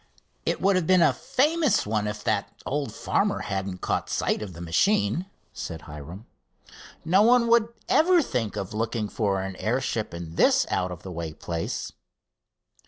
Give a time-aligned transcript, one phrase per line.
[0.47, 4.53] "It would have been a famous one if that old farmer hadn't caught sight of
[4.53, 6.25] the machine," said Hiram.
[7.05, 11.11] "No one would ever think of looking for an airship in this out of the
[11.11, 11.91] way place."